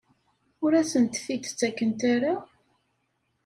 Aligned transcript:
Ur 0.63 0.71
asent-t-id-ttakent 0.81 2.01
ara? 2.13 2.33